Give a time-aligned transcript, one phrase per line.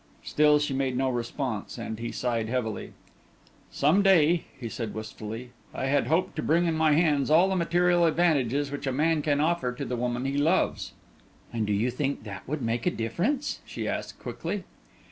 [0.23, 2.93] Still she made no response and he sighed heavily.
[3.69, 7.55] "Some day," he said, wistfully, "I had hoped to bring in my hands all the
[7.55, 10.93] material advantages which a man can offer to the woman he loves."
[11.53, 14.63] "And do you think that would make a difference?" she asked quickly.